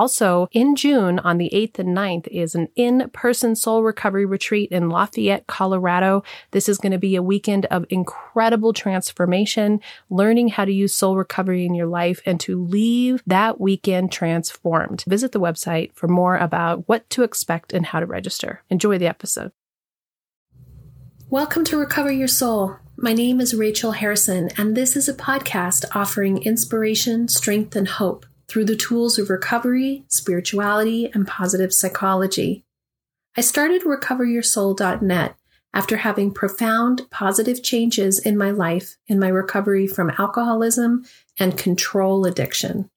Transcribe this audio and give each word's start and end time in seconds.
Also, 0.00 0.48
in 0.52 0.76
June 0.76 1.18
on 1.18 1.36
the 1.36 1.50
8th 1.52 1.78
and 1.78 1.94
9th 1.94 2.26
is 2.28 2.54
an 2.54 2.68
in 2.74 3.10
person 3.12 3.54
soul 3.54 3.70
Soul 3.70 3.82
Recovery 3.84 4.24
Retreat 4.24 4.72
in 4.72 4.88
Lafayette, 4.88 5.46
Colorado. 5.46 6.24
This 6.52 6.70
is 6.70 6.78
going 6.78 6.92
to 6.92 6.98
be 6.98 7.16
a 7.16 7.22
weekend 7.22 7.66
of 7.66 7.84
incredible 7.90 8.72
transformation, 8.72 9.78
learning 10.08 10.48
how 10.48 10.64
to 10.64 10.72
use 10.72 10.94
soul 10.94 11.16
recovery 11.16 11.66
in 11.66 11.74
your 11.74 11.86
life 11.86 12.22
and 12.24 12.40
to 12.40 12.58
leave 12.60 13.22
that 13.26 13.60
weekend 13.60 14.10
transformed. 14.10 15.04
Visit 15.06 15.32
the 15.32 15.38
website 15.38 15.92
for 15.92 16.08
more 16.08 16.38
about 16.38 16.88
what 16.88 17.08
to 17.10 17.22
expect 17.22 17.74
and 17.74 17.84
how 17.84 18.00
to 18.00 18.06
register. 18.06 18.62
Enjoy 18.70 18.96
the 18.96 19.06
episode. 19.06 19.52
Welcome 21.28 21.62
to 21.66 21.76
Recover 21.76 22.10
Your 22.10 22.26
Soul. 22.26 22.78
My 22.96 23.12
name 23.12 23.38
is 23.38 23.54
Rachel 23.54 23.92
Harrison, 23.92 24.48
and 24.56 24.74
this 24.74 24.96
is 24.96 25.10
a 25.10 25.14
podcast 25.14 25.84
offering 25.94 26.42
inspiration, 26.42 27.28
strength, 27.28 27.76
and 27.76 27.86
hope 27.86 28.24
through 28.50 28.64
the 28.64 28.74
tools 28.74 29.16
of 29.16 29.30
recovery, 29.30 30.04
spirituality, 30.08 31.08
and 31.14 31.24
positive 31.24 31.72
psychology. 31.72 32.64
I 33.36 33.42
started 33.42 33.82
recoveryoursoul.net 33.82 35.36
after 35.72 35.98
having 35.98 36.34
profound 36.34 37.08
positive 37.10 37.62
changes 37.62 38.18
in 38.18 38.36
my 38.36 38.50
life 38.50 38.96
in 39.06 39.20
my 39.20 39.28
recovery 39.28 39.86
from 39.86 40.10
alcoholism 40.18 41.04
and 41.38 41.56
control 41.56 42.26
addiction. 42.26 42.90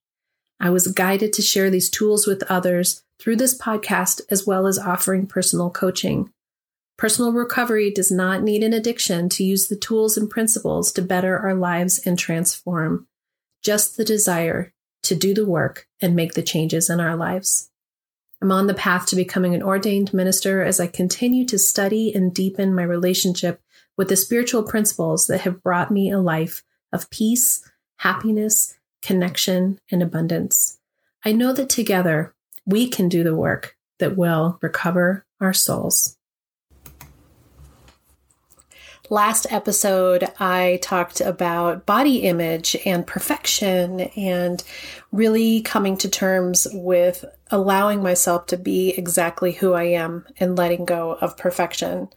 I 0.58 0.70
was 0.70 0.88
guided 0.88 1.32
to 1.34 1.42
share 1.42 1.70
these 1.70 1.88
tools 1.88 2.26
with 2.26 2.42
others 2.50 3.04
through 3.20 3.36
this 3.36 3.56
podcast 3.56 4.22
as 4.32 4.44
well 4.44 4.66
as 4.66 4.76
offering 4.76 5.28
personal 5.28 5.70
coaching. 5.70 6.32
Personal 6.98 7.32
recovery 7.32 7.92
does 7.92 8.10
not 8.10 8.42
need 8.42 8.64
an 8.64 8.72
addiction 8.72 9.28
to 9.28 9.44
use 9.44 9.68
the 9.68 9.76
tools 9.76 10.16
and 10.16 10.28
principles 10.28 10.90
to 10.92 11.02
better 11.02 11.38
our 11.38 11.54
lives 11.54 12.04
and 12.04 12.18
transform, 12.18 13.06
just 13.62 13.96
the 13.96 14.04
desire 14.04 14.74
to 15.04 15.14
do 15.14 15.34
the 15.34 15.46
work 15.46 15.86
and 16.00 16.16
make 16.16 16.34
the 16.34 16.42
changes 16.42 16.90
in 16.90 17.00
our 17.00 17.16
lives. 17.16 17.70
I'm 18.42 18.52
on 18.52 18.66
the 18.66 18.74
path 18.74 19.06
to 19.06 19.16
becoming 19.16 19.54
an 19.54 19.62
ordained 19.62 20.12
minister 20.12 20.62
as 20.62 20.78
I 20.78 20.86
continue 20.86 21.46
to 21.46 21.58
study 21.58 22.12
and 22.14 22.34
deepen 22.34 22.74
my 22.74 22.82
relationship 22.82 23.62
with 23.96 24.08
the 24.08 24.16
spiritual 24.16 24.62
principles 24.64 25.26
that 25.28 25.42
have 25.42 25.62
brought 25.62 25.90
me 25.90 26.10
a 26.10 26.18
life 26.18 26.62
of 26.92 27.08
peace, 27.10 27.68
happiness, 27.98 28.76
connection, 29.02 29.78
and 29.90 30.02
abundance. 30.02 30.78
I 31.24 31.32
know 31.32 31.52
that 31.52 31.68
together 31.68 32.34
we 32.66 32.88
can 32.88 33.08
do 33.08 33.22
the 33.22 33.34
work 33.34 33.76
that 33.98 34.16
will 34.16 34.58
recover 34.60 35.24
our 35.40 35.54
souls. 35.54 36.16
Last 39.14 39.46
episode, 39.48 40.28
I 40.40 40.80
talked 40.82 41.20
about 41.20 41.86
body 41.86 42.22
image 42.22 42.76
and 42.84 43.06
perfection 43.06 44.00
and 44.00 44.60
really 45.12 45.60
coming 45.60 45.96
to 45.98 46.08
terms 46.08 46.66
with 46.72 47.24
allowing 47.48 48.02
myself 48.02 48.46
to 48.46 48.56
be 48.56 48.88
exactly 48.98 49.52
who 49.52 49.72
I 49.72 49.84
am 49.84 50.26
and 50.40 50.58
letting 50.58 50.84
go 50.84 51.12
of 51.20 51.36
perfection. 51.36 52.08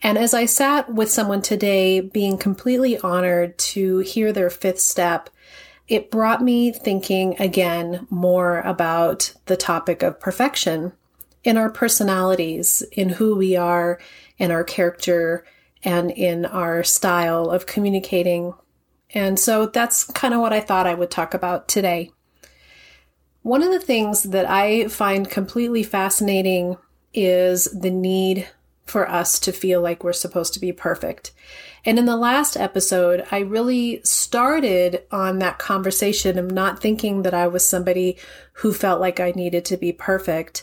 And 0.00 0.16
as 0.16 0.32
I 0.32 0.46
sat 0.46 0.90
with 0.90 1.10
someone 1.10 1.42
today, 1.42 2.00
being 2.00 2.38
completely 2.38 2.98
honored 2.98 3.58
to 3.58 3.98
hear 3.98 4.32
their 4.32 4.48
fifth 4.48 4.80
step, 4.80 5.28
it 5.88 6.10
brought 6.10 6.42
me 6.42 6.72
thinking 6.72 7.38
again 7.38 8.06
more 8.08 8.60
about 8.60 9.34
the 9.44 9.58
topic 9.58 10.02
of 10.02 10.18
perfection 10.18 10.92
in 11.44 11.58
our 11.58 11.68
personalities, 11.68 12.80
in 12.92 13.10
who 13.10 13.36
we 13.36 13.56
are, 13.56 14.00
in 14.38 14.50
our 14.50 14.64
character 14.64 15.44
and 15.82 16.10
in 16.10 16.44
our 16.46 16.82
style 16.82 17.50
of 17.50 17.66
communicating. 17.66 18.54
And 19.12 19.38
so 19.38 19.66
that's 19.66 20.04
kind 20.04 20.34
of 20.34 20.40
what 20.40 20.52
I 20.52 20.60
thought 20.60 20.86
I 20.86 20.94
would 20.94 21.10
talk 21.10 21.34
about 21.34 21.68
today. 21.68 22.10
One 23.42 23.62
of 23.62 23.72
the 23.72 23.80
things 23.80 24.24
that 24.24 24.48
I 24.48 24.88
find 24.88 25.30
completely 25.30 25.82
fascinating 25.82 26.76
is 27.14 27.64
the 27.64 27.90
need 27.90 28.48
for 28.84 29.08
us 29.08 29.38
to 29.38 29.52
feel 29.52 29.80
like 29.80 30.04
we're 30.04 30.12
supposed 30.12 30.52
to 30.54 30.60
be 30.60 30.72
perfect. 30.72 31.32
And 31.84 31.98
in 31.98 32.04
the 32.04 32.16
last 32.16 32.56
episode, 32.56 33.24
I 33.30 33.38
really 33.38 34.00
started 34.04 35.04
on 35.10 35.38
that 35.38 35.58
conversation 35.58 36.38
of 36.38 36.50
not 36.50 36.80
thinking 36.80 37.22
that 37.22 37.32
I 37.32 37.46
was 37.46 37.66
somebody 37.66 38.18
who 38.54 38.74
felt 38.74 39.00
like 39.00 39.20
I 39.20 39.30
needed 39.30 39.64
to 39.66 39.76
be 39.76 39.92
perfect. 39.92 40.62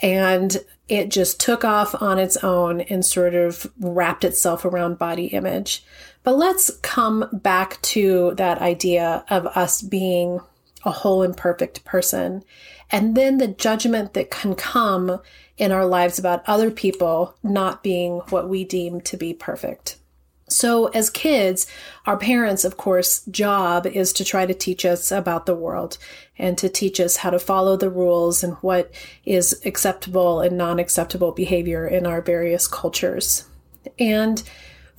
And 0.00 0.56
it 0.92 1.08
just 1.08 1.40
took 1.40 1.64
off 1.64 2.00
on 2.02 2.18
its 2.18 2.36
own 2.44 2.82
and 2.82 3.02
sort 3.02 3.34
of 3.34 3.72
wrapped 3.80 4.24
itself 4.24 4.62
around 4.62 4.98
body 4.98 5.24
image. 5.28 5.82
But 6.22 6.36
let's 6.36 6.70
come 6.82 7.30
back 7.32 7.80
to 7.80 8.34
that 8.36 8.58
idea 8.58 9.24
of 9.30 9.46
us 9.46 9.80
being 9.80 10.40
a 10.84 10.90
whole 10.90 11.22
and 11.22 11.34
perfect 11.34 11.82
person. 11.86 12.44
And 12.90 13.16
then 13.16 13.38
the 13.38 13.48
judgment 13.48 14.12
that 14.12 14.30
can 14.30 14.54
come 14.54 15.18
in 15.56 15.72
our 15.72 15.86
lives 15.86 16.18
about 16.18 16.46
other 16.46 16.70
people 16.70 17.36
not 17.42 17.82
being 17.82 18.18
what 18.28 18.50
we 18.50 18.62
deem 18.62 19.00
to 19.00 19.16
be 19.16 19.32
perfect. 19.32 19.96
So, 20.52 20.86
as 20.88 21.10
kids, 21.10 21.66
our 22.06 22.16
parents, 22.16 22.64
of 22.64 22.76
course, 22.76 23.24
job 23.26 23.86
is 23.86 24.12
to 24.14 24.24
try 24.24 24.46
to 24.46 24.54
teach 24.54 24.84
us 24.84 25.10
about 25.10 25.46
the 25.46 25.54
world 25.54 25.98
and 26.38 26.58
to 26.58 26.68
teach 26.68 27.00
us 27.00 27.16
how 27.16 27.30
to 27.30 27.38
follow 27.38 27.76
the 27.76 27.90
rules 27.90 28.44
and 28.44 28.54
what 28.54 28.92
is 29.24 29.60
acceptable 29.64 30.40
and 30.40 30.58
non 30.58 30.78
acceptable 30.78 31.32
behavior 31.32 31.86
in 31.86 32.06
our 32.06 32.20
various 32.20 32.68
cultures. 32.68 33.44
And 33.98 34.42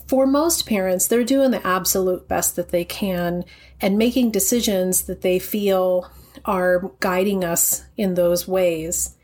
for 0.07 0.27
most 0.27 0.67
parents, 0.67 1.07
they're 1.07 1.23
doing 1.23 1.51
the 1.51 1.65
absolute 1.65 2.27
best 2.27 2.55
that 2.55 2.69
they 2.69 2.85
can 2.85 3.45
and 3.79 3.97
making 3.97 4.31
decisions 4.31 5.03
that 5.03 5.21
they 5.21 5.39
feel 5.39 6.09
are 6.45 6.91
guiding 6.99 7.43
us 7.43 7.83
in 7.97 8.15
those 8.15 8.47
ways. 8.47 9.15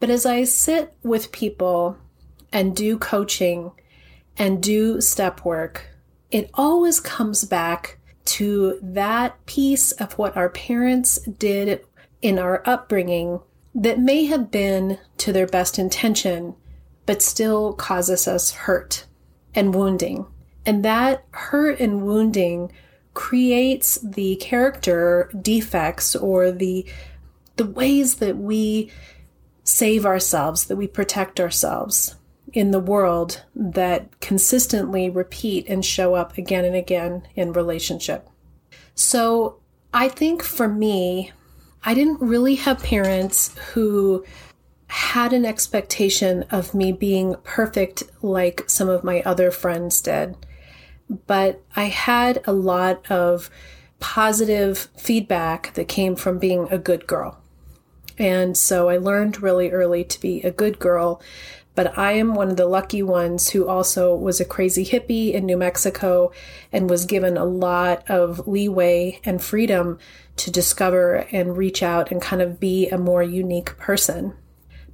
But 0.00 0.10
as 0.10 0.26
I 0.26 0.44
sit 0.44 0.94
with 1.02 1.32
people 1.32 1.96
and 2.52 2.74
do 2.74 2.98
coaching, 2.98 3.72
and 4.42 4.60
do 4.60 5.00
step 5.00 5.44
work, 5.44 5.86
it 6.32 6.50
always 6.54 6.98
comes 6.98 7.44
back 7.44 8.00
to 8.24 8.76
that 8.82 9.46
piece 9.46 9.92
of 9.92 10.14
what 10.14 10.36
our 10.36 10.48
parents 10.48 11.16
did 11.18 11.80
in 12.22 12.40
our 12.40 12.60
upbringing 12.66 13.38
that 13.72 14.00
may 14.00 14.24
have 14.24 14.50
been 14.50 14.98
to 15.16 15.32
their 15.32 15.46
best 15.46 15.78
intention, 15.78 16.56
but 17.06 17.22
still 17.22 17.72
causes 17.74 18.26
us 18.26 18.50
hurt 18.50 19.06
and 19.54 19.76
wounding. 19.76 20.26
And 20.66 20.84
that 20.84 21.24
hurt 21.30 21.78
and 21.78 22.02
wounding 22.02 22.72
creates 23.14 24.00
the 24.02 24.34
character 24.36 25.30
defects 25.40 26.16
or 26.16 26.50
the 26.50 26.84
the 27.54 27.66
ways 27.66 28.16
that 28.16 28.36
we 28.38 28.90
save 29.62 30.04
ourselves, 30.04 30.64
that 30.64 30.74
we 30.74 30.88
protect 30.88 31.38
ourselves 31.38 32.16
in 32.52 32.70
the 32.70 32.80
world 32.80 33.42
that 33.54 34.20
consistently 34.20 35.08
repeat 35.08 35.66
and 35.68 35.84
show 35.84 36.14
up 36.14 36.36
again 36.36 36.64
and 36.64 36.76
again 36.76 37.26
in 37.34 37.52
relationship. 37.52 38.28
So 38.94 39.60
I 39.94 40.08
think 40.08 40.42
for 40.42 40.68
me, 40.68 41.32
I 41.84 41.94
didn't 41.94 42.20
really 42.20 42.56
have 42.56 42.82
parents 42.82 43.56
who 43.72 44.24
had 44.86 45.32
an 45.32 45.46
expectation 45.46 46.44
of 46.50 46.74
me 46.74 46.92
being 46.92 47.34
perfect 47.44 48.02
like 48.20 48.68
some 48.68 48.88
of 48.88 49.02
my 49.02 49.22
other 49.22 49.50
friends 49.50 50.00
did. 50.02 50.36
But 51.26 51.62
I 51.74 51.84
had 51.84 52.42
a 52.46 52.52
lot 52.52 53.10
of 53.10 53.50
positive 54.00 54.88
feedback 54.96 55.72
that 55.74 55.88
came 55.88 56.14
from 56.14 56.38
being 56.38 56.68
a 56.70 56.78
good 56.78 57.06
girl. 57.06 57.40
And 58.18 58.56
so 58.56 58.88
I 58.88 58.98
learned 58.98 59.42
really 59.42 59.70
early 59.70 60.04
to 60.04 60.20
be 60.20 60.42
a 60.42 60.50
good 60.50 60.78
girl 60.78 61.22
but 61.74 61.96
I 61.96 62.12
am 62.12 62.34
one 62.34 62.50
of 62.50 62.56
the 62.56 62.66
lucky 62.66 63.02
ones 63.02 63.50
who 63.50 63.66
also 63.66 64.14
was 64.14 64.40
a 64.40 64.44
crazy 64.44 64.84
hippie 64.84 65.32
in 65.32 65.46
New 65.46 65.56
Mexico 65.56 66.30
and 66.70 66.90
was 66.90 67.06
given 67.06 67.36
a 67.36 67.44
lot 67.44 68.08
of 68.10 68.46
leeway 68.46 69.20
and 69.24 69.42
freedom 69.42 69.98
to 70.36 70.50
discover 70.50 71.26
and 71.32 71.56
reach 71.56 71.82
out 71.82 72.10
and 72.10 72.20
kind 72.20 72.42
of 72.42 72.60
be 72.60 72.88
a 72.88 72.98
more 72.98 73.22
unique 73.22 73.76
person. 73.78 74.34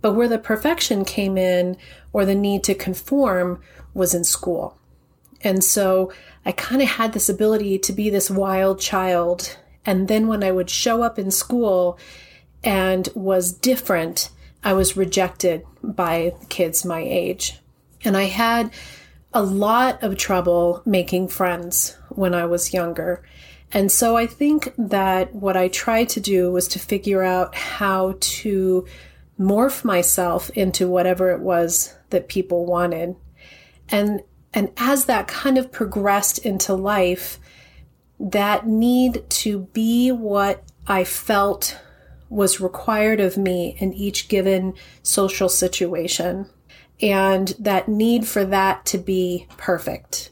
But 0.01 0.13
where 0.13 0.29
the 0.29 0.39
perfection 0.39 1.05
came 1.05 1.37
in 1.37 1.77
or 2.13 2.25
the 2.25 2.35
need 2.35 2.63
to 2.65 2.75
conform 2.75 3.61
was 3.95 4.15
in 4.15 4.25
school. 4.25 4.79
And 5.43 5.63
so 5.63 6.13
I 6.45 6.53
kind 6.53 6.83
of 6.83 6.89
had 6.89 7.13
this 7.13 7.29
ability 7.29 7.79
to 7.81 7.93
be 7.93 8.11
this 8.11 8.31
wild 8.31 8.81
child. 8.81 9.57
And 9.85 10.07
then 10.07 10.29
when 10.29 10.45
I 10.45 10.53
would 10.53 10.71
show 10.71 11.03
up 11.03 11.19
in 11.19 11.31
school 11.31 11.99
and 12.63 13.09
was 13.15 13.53
different, 13.53 14.31
I 14.63 14.73
was 14.73 14.97
rejected 14.97 15.65
by 15.83 16.35
kids 16.49 16.85
my 16.85 17.01
age. 17.01 17.59
And 18.05 18.17
I 18.17 18.25
had 18.25 18.71
a 19.33 19.43
lot 19.43 20.03
of 20.03 20.17
trouble 20.17 20.83
making 20.87 21.29
friends 21.29 21.97
when 22.11 22.35
I 22.35 22.47
was 22.47 22.73
younger. 22.73 23.25
And 23.73 23.93
so 23.93 24.17
I 24.17 24.27
think 24.27 24.73
that 24.79 25.35
what 25.35 25.57
I 25.57 25.69
tried 25.69 26.09
to 26.11 26.21
do 26.21 26.51
was 26.51 26.69
to 26.69 26.79
figure 26.79 27.23
out 27.23 27.55
how 27.55 28.17
to 28.19 28.87
morph 29.39 29.85
myself 29.85 30.51
into 30.51 30.89
whatever 30.89 31.31
it 31.31 31.41
was 31.41 31.95
that 32.11 32.29
people 32.29 32.67
wanted. 32.67 33.17
And 33.91 34.23
and 34.55 34.73
as 34.79 35.05
that 35.05 35.29
kind 35.29 35.59
of 35.59 35.71
progressed 35.71 36.39
into 36.39 36.73
life, 36.73 37.39
that 38.19 38.67
need 38.67 39.29
to 39.29 39.61
be 39.73 40.11
what 40.11 40.65
I 40.87 41.05
felt 41.05 41.79
was 42.29 42.61
required 42.61 43.21
of 43.21 43.37
me 43.37 43.77
in 43.79 43.93
each 43.93 44.29
given 44.29 44.75
social 45.03 45.49
situation, 45.49 46.49
and 47.01 47.55
that 47.59 47.89
need 47.89 48.27
for 48.27 48.45
that 48.45 48.85
to 48.87 48.99
be 48.99 49.47
perfect. 49.57 50.31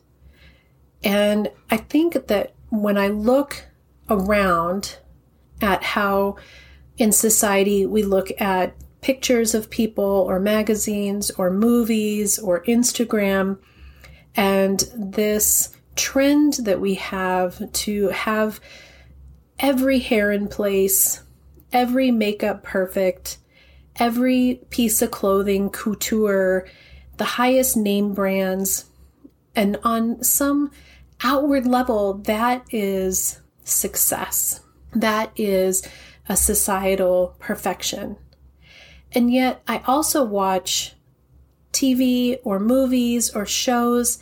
And 1.02 1.50
I 1.70 1.76
think 1.76 2.26
that 2.26 2.54
when 2.70 2.98
I 2.98 3.08
look 3.08 3.64
around 4.10 4.98
at 5.60 5.82
how 5.82 6.36
in 6.98 7.12
society 7.12 7.86
we 7.86 8.02
look 8.02 8.28
at 8.40 8.74
pictures 9.00 9.54
of 9.54 9.70
people 9.70 10.04
or 10.04 10.40
magazines 10.40 11.30
or 11.32 11.50
movies 11.50 12.38
or 12.38 12.64
Instagram, 12.64 13.58
and 14.34 14.80
this 14.94 15.70
trend 15.94 16.54
that 16.62 16.80
we 16.80 16.94
have 16.94 17.72
to 17.72 18.08
have 18.08 18.60
every 19.58 19.98
hair 19.98 20.32
in 20.32 20.48
place, 20.48 21.22
every 21.72 22.10
makeup 22.10 22.62
perfect, 22.62 23.38
every 23.96 24.60
piece 24.70 25.02
of 25.02 25.10
clothing 25.10 25.70
couture, 25.70 26.66
the 27.16 27.24
highest 27.24 27.76
name 27.76 28.14
brands. 28.14 28.86
And 29.54 29.78
on 29.82 30.22
some 30.22 30.70
outward 31.22 31.66
level, 31.66 32.14
that 32.14 32.64
is 32.70 33.40
success. 33.64 34.60
That 34.94 35.32
is 35.36 35.86
a 36.28 36.36
societal 36.36 37.36
perfection. 37.38 38.16
And 39.12 39.32
yet, 39.32 39.62
I 39.66 39.82
also 39.86 40.24
watch 40.24 40.94
TV 41.72 42.38
or 42.44 42.58
movies 42.58 43.30
or 43.30 43.46
shows, 43.46 44.18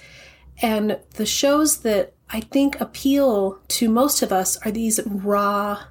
and 0.61 0.99
the 1.15 1.27
shows 1.27 1.79
that 1.79 2.13
I 2.31 2.41
think 2.41 2.81
appeal 2.81 3.61
to 3.69 3.89
most 3.89 4.23
of 4.23 4.33
us 4.33 4.57
are 4.59 4.71
these 4.71 5.01
raw, 5.07 5.85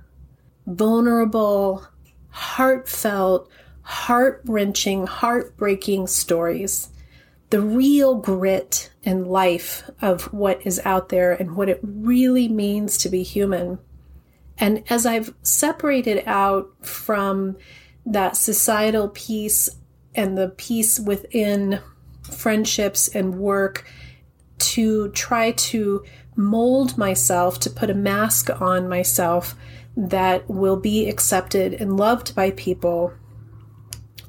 vulnerable, 0.66 1.86
heartfelt, 2.30 3.50
heart 3.82 4.42
wrenching, 4.46 5.08
heartbreaking 5.08 6.08
stories. 6.08 6.90
The 7.50 7.62
real 7.62 8.16
grit 8.16 8.90
and 9.06 9.28
life 9.28 9.90
of 10.02 10.34
what 10.34 10.66
is 10.66 10.82
out 10.86 11.10
there 11.10 11.34
and 11.34 11.56
what 11.56 11.70
it 11.70 11.80
really 11.84 12.48
means 12.48 12.98
to 13.00 13.10
be 13.10 13.22
human. 13.22 13.78
And 14.58 14.84
as 14.90 15.06
I've 15.06 15.34
separated 15.44 16.24
out 16.26 16.70
from 16.82 17.58
that 18.06 18.36
societal 18.38 19.10
piece 19.10 19.70
and 20.16 20.38
the 20.38 20.50
piece 20.50 21.00
within 21.00 21.80
friendships 22.24 23.08
and 23.10 23.36
work 23.36 23.86
to 24.58 25.10
try 25.10 25.52
to 25.52 26.04
mold 26.36 26.98
myself, 26.98 27.60
to 27.60 27.70
put 27.70 27.90
a 27.90 27.96
mask 27.96 28.50
on 28.62 28.88
myself 28.88 29.56
that 29.96 30.50
will 30.50 30.78
be 30.78 31.08
accepted 31.08 31.74
and 31.74 31.98
loved 31.98 32.36
by 32.36 32.52
people, 32.52 33.14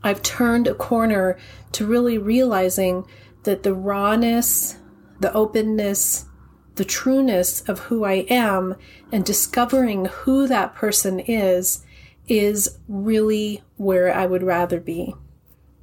I've 0.02 0.22
turned 0.22 0.66
a 0.66 0.74
corner 0.74 1.38
to 1.72 1.86
really 1.86 2.18
realizing 2.18 3.06
that 3.44 3.62
the 3.62 3.74
rawness, 3.74 4.76
the 5.20 5.32
openness, 5.32 6.26
the 6.74 6.84
trueness 6.84 7.66
of 7.68 7.78
who 7.80 8.04
I 8.04 8.26
am 8.28 8.74
and 9.12 9.24
discovering 9.24 10.06
who 10.06 10.46
that 10.48 10.74
person 10.74 11.20
is 11.20 11.84
is 12.26 12.78
really 12.88 13.62
where 13.76 14.12
I 14.12 14.26
would 14.26 14.42
rather 14.42 14.80
be. 14.80 15.14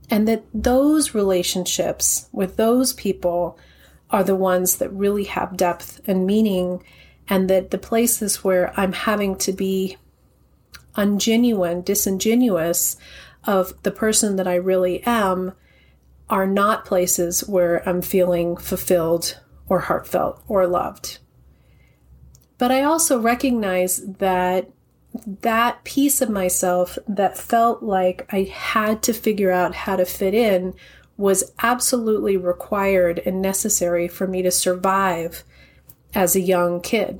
And 0.09 0.27
that 0.27 0.43
those 0.53 1.15
relationships 1.15 2.27
with 2.31 2.57
those 2.57 2.93
people 2.93 3.57
are 4.09 4.23
the 4.23 4.35
ones 4.35 4.75
that 4.77 4.91
really 4.91 5.23
have 5.23 5.55
depth 5.55 6.01
and 6.05 6.25
meaning, 6.27 6.83
and 7.31 7.49
that 7.49 7.71
the 7.71 7.77
places 7.77 8.43
where 8.43 8.77
I'm 8.77 8.91
having 8.91 9.37
to 9.37 9.53
be 9.53 9.95
ungenuine, 10.95 11.85
disingenuous 11.85 12.97
of 13.45 13.73
the 13.83 13.91
person 13.91 14.35
that 14.35 14.49
I 14.49 14.55
really 14.55 15.01
am 15.05 15.53
are 16.29 16.45
not 16.45 16.83
places 16.83 17.47
where 17.47 17.87
I'm 17.87 18.01
feeling 18.01 18.57
fulfilled 18.57 19.39
or 19.69 19.79
heartfelt 19.79 20.43
or 20.49 20.67
loved. 20.67 21.19
But 22.57 22.69
I 22.69 22.83
also 22.83 23.17
recognize 23.17 24.01
that 24.05 24.69
that 25.25 25.85
piece 25.85 26.21
of 26.21 26.29
myself 26.29 26.97
that 27.07 27.37
felt 27.37 27.81
like 27.81 28.27
I 28.33 28.43
had 28.43 29.01
to 29.03 29.13
figure 29.13 29.51
out 29.51 29.73
how 29.73 29.95
to 29.95 30.05
fit 30.05 30.33
in 30.33 30.73
was 31.15 31.53
absolutely 31.63 32.35
required 32.35 33.19
and 33.25 33.41
necessary 33.41 34.09
for 34.09 34.27
me 34.27 34.41
to 34.41 34.51
survive 34.51 35.45
as 36.13 36.35
a 36.35 36.41
young 36.41 36.81
kid. 36.81 37.19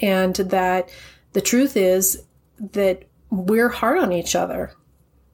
And 0.00 0.34
that 0.36 0.90
the 1.32 1.40
truth 1.40 1.76
is 1.76 2.24
that 2.58 3.04
we're 3.30 3.68
hard 3.68 3.98
on 3.98 4.12
each 4.12 4.34
other, 4.34 4.72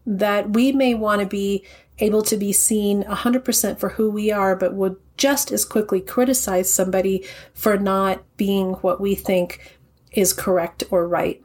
that 0.07 0.51
we 0.51 0.73
may 0.73 0.95
want 0.95 1.21
to 1.21 1.27
be 1.27 1.65
able 1.99 2.23
to 2.23 2.37
be 2.37 2.53
seen 2.53 3.03
100% 3.05 3.79
for 3.79 3.89
who 3.91 4.11
we 4.11 4.31
are, 4.31 4.55
but 4.55 4.75
would 4.75 4.97
just 5.17 5.51
as 5.51 5.65
quickly 5.65 6.01
criticize 6.01 6.73
somebody 6.73 7.27
for 7.55 7.77
not 7.77 8.23
being 8.37 8.75
what 8.75 9.01
we 9.01 9.15
think 9.15 9.77
is 10.13 10.33
correct 10.33 10.85
or 10.91 11.09
right. 11.09 11.43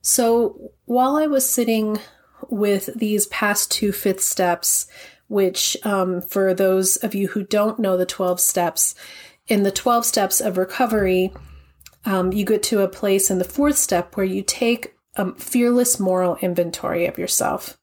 So 0.00 0.72
while 0.86 1.16
I 1.16 1.26
was 1.26 1.48
sitting 1.48 1.98
with 2.48 2.90
these 2.94 3.26
past 3.26 3.70
two 3.70 3.92
fifth 3.92 4.20
steps, 4.20 4.86
which 5.28 5.76
um, 5.84 6.20
for 6.22 6.54
those 6.54 6.96
of 6.96 7.14
you 7.14 7.28
who 7.28 7.42
don't 7.42 7.78
know 7.78 7.96
the 7.96 8.06
12 8.06 8.40
steps, 8.40 8.94
in 9.46 9.62
the 9.62 9.70
12 9.70 10.04
steps 10.04 10.40
of 10.40 10.56
recovery, 10.56 11.32
um, 12.04 12.32
you 12.32 12.44
get 12.44 12.62
to 12.64 12.82
a 12.82 12.88
place 12.88 13.30
in 13.30 13.38
the 13.38 13.44
fourth 13.44 13.76
step 13.76 14.16
where 14.16 14.26
you 14.26 14.42
take 14.42 14.94
a 15.16 15.34
fearless 15.34 16.00
moral 16.00 16.36
inventory 16.36 17.06
of 17.06 17.18
yourself, 17.18 17.78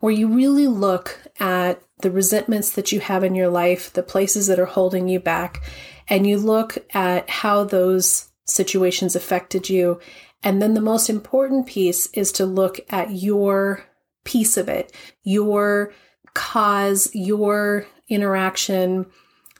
where 0.00 0.12
you 0.12 0.28
really 0.28 0.66
look 0.66 1.20
at 1.40 1.82
the 2.00 2.10
resentments 2.10 2.70
that 2.70 2.92
you 2.92 3.00
have 3.00 3.24
in 3.24 3.34
your 3.34 3.48
life, 3.48 3.92
the 3.92 4.02
places 4.02 4.46
that 4.46 4.58
are 4.58 4.66
holding 4.66 5.08
you 5.08 5.18
back, 5.18 5.62
and 6.08 6.26
you 6.26 6.36
look 6.36 6.78
at 6.94 7.28
how 7.30 7.64
those 7.64 8.28
situations 8.44 9.16
affected 9.16 9.70
you. 9.70 9.98
And 10.42 10.60
then 10.60 10.74
the 10.74 10.80
most 10.80 11.08
important 11.08 11.66
piece 11.66 12.06
is 12.08 12.30
to 12.32 12.44
look 12.44 12.78
at 12.90 13.10
your 13.12 13.84
piece 14.24 14.56
of 14.56 14.68
it, 14.68 14.92
your 15.22 15.92
cause, 16.34 17.08
your 17.14 17.86
interaction, 18.08 19.06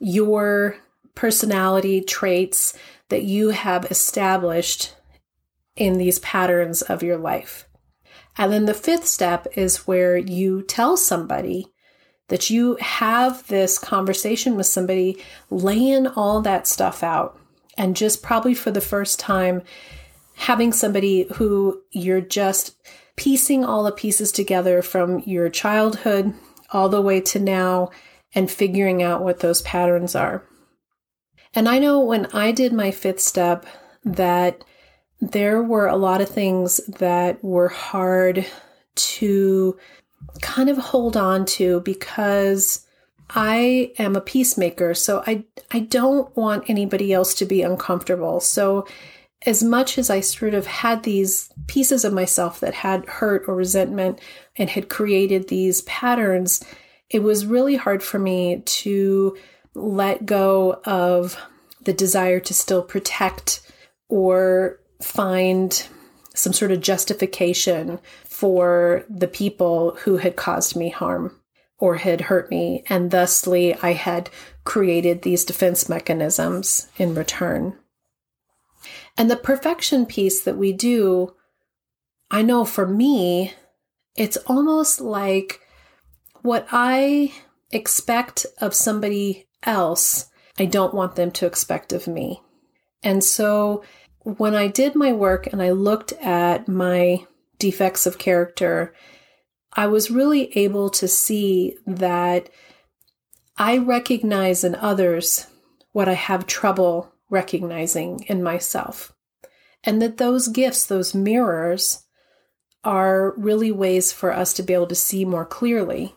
your 0.00 0.76
personality 1.14 2.00
traits 2.00 2.76
that 3.08 3.22
you 3.22 3.50
have 3.50 3.84
established 3.90 4.94
in 5.76 5.98
these 5.98 6.18
patterns 6.20 6.82
of 6.82 7.02
your 7.02 7.16
life. 7.16 7.68
And 8.36 8.52
then 8.52 8.64
the 8.64 8.74
fifth 8.74 9.06
step 9.06 9.46
is 9.56 9.86
where 9.86 10.16
you 10.16 10.62
tell 10.62 10.96
somebody 10.96 11.68
that 12.28 12.50
you 12.50 12.76
have 12.80 13.46
this 13.48 13.78
conversation 13.78 14.56
with 14.56 14.66
somebody, 14.66 15.22
laying 15.50 16.06
all 16.06 16.40
that 16.40 16.66
stuff 16.66 17.02
out. 17.02 17.38
And 17.76 17.96
just 17.96 18.22
probably 18.22 18.54
for 18.54 18.70
the 18.70 18.80
first 18.80 19.18
time, 19.18 19.62
having 20.36 20.72
somebody 20.72 21.26
who 21.34 21.82
you're 21.90 22.20
just 22.20 22.76
piecing 23.16 23.64
all 23.64 23.84
the 23.84 23.92
pieces 23.92 24.32
together 24.32 24.82
from 24.82 25.20
your 25.20 25.48
childhood 25.48 26.34
all 26.70 26.88
the 26.88 27.02
way 27.02 27.20
to 27.20 27.38
now 27.38 27.90
and 28.34 28.50
figuring 28.50 29.02
out 29.02 29.22
what 29.22 29.40
those 29.40 29.62
patterns 29.62 30.16
are. 30.16 30.44
And 31.54 31.68
I 31.68 31.78
know 31.78 32.00
when 32.00 32.26
I 32.26 32.52
did 32.52 32.72
my 32.72 32.90
fifth 32.90 33.20
step 33.20 33.66
that 34.04 34.64
there 35.20 35.62
were 35.62 35.86
a 35.86 35.96
lot 35.96 36.20
of 36.20 36.28
things 36.28 36.80
that 36.98 37.42
were 37.42 37.68
hard 37.68 38.44
to 38.96 39.78
kind 40.40 40.68
of 40.68 40.76
hold 40.78 41.16
on 41.16 41.44
to 41.44 41.80
because 41.80 42.86
I 43.30 43.92
am 43.98 44.16
a 44.16 44.20
peacemaker. 44.20 44.94
So 44.94 45.22
I, 45.26 45.44
I 45.70 45.80
don't 45.80 46.34
want 46.36 46.68
anybody 46.68 47.12
else 47.12 47.34
to 47.34 47.46
be 47.46 47.62
uncomfortable. 47.62 48.40
So 48.40 48.86
as 49.46 49.62
much 49.62 49.98
as 49.98 50.10
I 50.10 50.20
sort 50.20 50.54
of 50.54 50.66
had 50.66 51.02
these 51.02 51.52
pieces 51.66 52.04
of 52.04 52.12
myself 52.12 52.60
that 52.60 52.74
had 52.74 53.06
hurt 53.06 53.44
or 53.46 53.54
resentment 53.54 54.20
and 54.56 54.70
had 54.70 54.88
created 54.88 55.48
these 55.48 55.82
patterns, 55.82 56.62
it 57.10 57.22
was 57.22 57.46
really 57.46 57.76
hard 57.76 58.02
for 58.02 58.18
me 58.18 58.62
to 58.64 59.36
let 59.74 60.26
go 60.26 60.80
of 60.84 61.36
the 61.82 61.92
desire 61.92 62.40
to 62.40 62.54
still 62.54 62.82
protect 62.82 63.60
or 64.08 64.80
find 65.02 65.86
some 66.34 66.52
sort 66.52 66.72
of 66.72 66.80
justification 66.80 68.00
for 68.24 69.04
the 69.08 69.28
people 69.28 69.96
who 70.00 70.16
had 70.16 70.36
caused 70.36 70.76
me 70.76 70.88
harm 70.88 71.38
or 71.78 71.96
had 71.96 72.22
hurt 72.22 72.50
me. 72.50 72.84
And 72.88 73.10
thusly, 73.10 73.74
I 73.74 73.92
had 73.92 74.30
created 74.64 75.22
these 75.22 75.44
defense 75.44 75.88
mechanisms 75.88 76.88
in 76.96 77.14
return. 77.14 77.78
And 79.16 79.30
the 79.30 79.36
perfection 79.36 80.06
piece 80.06 80.42
that 80.42 80.56
we 80.56 80.72
do, 80.72 81.34
I 82.30 82.42
know 82.42 82.64
for 82.64 82.86
me, 82.86 83.52
it's 84.16 84.36
almost 84.46 85.00
like 85.00 85.60
what 86.42 86.66
I 86.72 87.32
expect 87.70 88.46
of 88.60 88.74
somebody 88.74 89.46
else, 89.64 90.30
I 90.58 90.66
don't 90.66 90.94
want 90.94 91.16
them 91.16 91.30
to 91.32 91.46
expect 91.46 91.92
of 91.92 92.06
me. 92.06 92.42
And 93.02 93.22
so 93.22 93.82
when 94.20 94.54
I 94.54 94.68
did 94.68 94.94
my 94.94 95.12
work 95.12 95.46
and 95.52 95.62
I 95.62 95.70
looked 95.70 96.12
at 96.12 96.68
my 96.68 97.26
defects 97.58 98.06
of 98.06 98.18
character, 98.18 98.94
I 99.72 99.86
was 99.86 100.10
really 100.10 100.56
able 100.56 100.88
to 100.90 101.08
see 101.08 101.76
that 101.86 102.48
I 103.56 103.78
recognize 103.78 104.64
in 104.64 104.74
others 104.74 105.46
what 105.92 106.08
I 106.08 106.14
have 106.14 106.46
trouble 106.46 107.12
recognizing 107.30 108.24
in 108.28 108.42
myself. 108.42 109.12
And 109.82 110.00
that 110.00 110.16
those 110.16 110.48
gifts, 110.48 110.86
those 110.86 111.14
mirrors, 111.14 112.04
are 112.84 113.34
really 113.36 113.72
ways 113.72 114.12
for 114.12 114.32
us 114.32 114.52
to 114.54 114.62
be 114.62 114.74
able 114.74 114.86
to 114.86 114.94
see 114.94 115.24
more 115.24 115.44
clearly. 115.44 116.14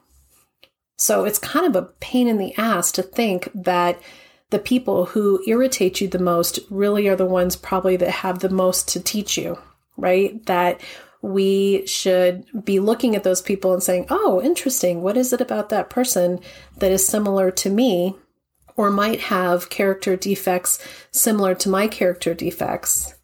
So 0.97 1.25
it's 1.25 1.39
kind 1.39 1.65
of 1.65 1.75
a 1.75 1.89
pain 1.99 2.27
in 2.27 2.37
the 2.37 2.55
ass 2.57 2.91
to 2.93 3.03
think 3.03 3.49
that 3.53 3.99
the 4.49 4.59
people 4.59 5.05
who 5.05 5.43
irritate 5.47 6.01
you 6.01 6.07
the 6.07 6.19
most 6.19 6.59
really 6.69 7.07
are 7.07 7.15
the 7.15 7.25
ones 7.25 7.55
probably 7.55 7.97
that 7.97 8.09
have 8.09 8.39
the 8.39 8.49
most 8.49 8.87
to 8.89 8.99
teach 8.99 9.37
you, 9.37 9.59
right? 9.97 10.43
That 10.45 10.81
we 11.21 11.85
should 11.85 12.45
be 12.63 12.79
looking 12.79 13.15
at 13.15 13.23
those 13.23 13.41
people 13.41 13.73
and 13.73 13.83
saying, 13.83 14.07
oh, 14.09 14.41
interesting. 14.41 15.01
What 15.01 15.17
is 15.17 15.33
it 15.33 15.41
about 15.41 15.69
that 15.69 15.89
person 15.89 16.39
that 16.77 16.91
is 16.91 17.07
similar 17.07 17.51
to 17.51 17.69
me 17.69 18.15
or 18.75 18.89
might 18.89 19.19
have 19.21 19.69
character 19.69 20.15
defects 20.15 20.79
similar 21.11 21.53
to 21.55 21.69
my 21.69 21.87
character 21.87 22.33
defects? 22.33 23.15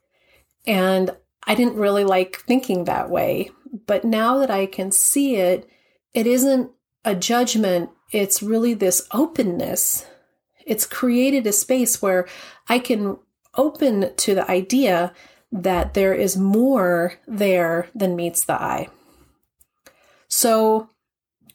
And 0.67 1.11
I 1.45 1.55
didn't 1.55 1.75
really 1.75 2.03
like 2.03 2.37
thinking 2.37 2.83
that 2.83 3.09
way. 3.09 3.51
But 3.85 4.03
now 4.03 4.39
that 4.39 4.51
I 4.51 4.65
can 4.65 4.91
see 4.91 5.37
it, 5.37 5.67
it 6.13 6.27
isn't 6.27 6.71
a 7.05 7.15
judgment, 7.15 7.89
it's 8.11 8.43
really 8.43 8.73
this 8.73 9.07
openness. 9.11 10.05
It's 10.65 10.85
created 10.85 11.45
a 11.45 11.51
space 11.51 12.01
where 12.01 12.27
I 12.69 12.79
can 12.79 13.17
open 13.55 14.15
to 14.15 14.35
the 14.35 14.49
idea 14.49 15.13
that 15.51 15.93
there 15.93 16.13
is 16.13 16.35
more 16.35 17.15
there 17.27 17.87
than 17.93 18.15
meets 18.15 18.43
the 18.43 18.59
eye. 18.61 18.89
So, 20.27 20.89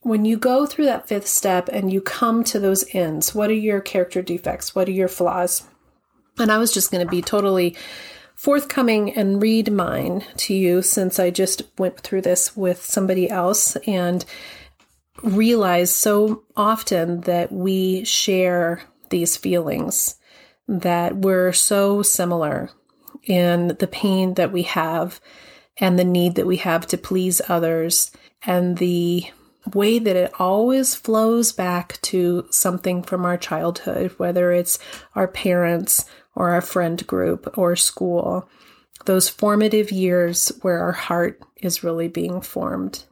when 0.02 0.24
you 0.24 0.36
go 0.36 0.64
through 0.64 0.84
that 0.84 1.08
fifth 1.08 1.26
step 1.26 1.68
and 1.72 1.92
you 1.92 2.00
come 2.00 2.44
to 2.44 2.60
those 2.60 2.84
ends, 2.94 3.34
what 3.34 3.50
are 3.50 3.54
your 3.54 3.80
character 3.80 4.22
defects? 4.22 4.74
What 4.74 4.88
are 4.88 4.92
your 4.92 5.08
flaws? 5.08 5.64
And 6.38 6.52
I 6.52 6.58
was 6.58 6.72
just 6.72 6.92
going 6.92 7.04
to 7.04 7.10
be 7.10 7.20
totally 7.20 7.76
forthcoming 8.36 9.12
and 9.14 9.42
read 9.42 9.72
mine 9.72 10.24
to 10.36 10.54
you 10.54 10.80
since 10.82 11.18
I 11.18 11.30
just 11.30 11.62
went 11.76 11.98
through 11.98 12.22
this 12.22 12.56
with 12.56 12.84
somebody 12.84 13.28
else 13.28 13.74
and 13.88 14.24
realize 15.22 15.94
so 15.94 16.44
often 16.56 17.22
that 17.22 17.52
we 17.52 18.04
share 18.04 18.82
these 19.10 19.36
feelings, 19.36 20.16
that 20.66 21.16
we're 21.16 21.52
so 21.52 22.02
similar 22.02 22.70
in 23.24 23.76
the 23.78 23.86
pain 23.86 24.34
that 24.34 24.52
we 24.52 24.62
have 24.62 25.20
and 25.78 25.98
the 25.98 26.04
need 26.04 26.34
that 26.34 26.46
we 26.46 26.56
have 26.56 26.86
to 26.88 26.98
please 26.98 27.40
others 27.48 28.10
and 28.42 28.78
the 28.78 29.24
way 29.74 29.98
that 29.98 30.16
it 30.16 30.32
always 30.38 30.94
flows 30.94 31.52
back 31.52 32.00
to 32.02 32.46
something 32.50 33.02
from 33.02 33.24
our 33.24 33.36
childhood, 33.36 34.12
whether 34.16 34.52
it's 34.52 34.78
our 35.14 35.28
parents 35.28 36.04
or 36.34 36.50
our 36.50 36.60
friend 36.60 37.06
group 37.06 37.58
or 37.58 37.76
school, 37.76 38.48
those 39.04 39.28
formative 39.28 39.90
years 39.90 40.50
where 40.62 40.78
our 40.80 40.92
heart 40.92 41.40
is 41.56 41.84
really 41.84 42.08
being 42.08 42.40
formed. 42.40 43.04